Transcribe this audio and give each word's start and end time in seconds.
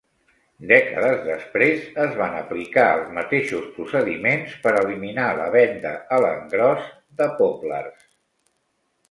Dècades 0.69 1.19
després, 1.25 1.83
es 2.05 2.15
van 2.21 2.37
aplicar 2.37 2.85
els 2.93 3.11
mateixos 3.17 3.67
procediments 3.75 4.57
per 4.65 4.73
eliminar 4.81 5.29
la 5.43 5.47
venda 5.59 5.93
a 6.19 6.21
l'engròs 6.25 6.91
de 7.23 7.31
Poplars. 7.45 8.03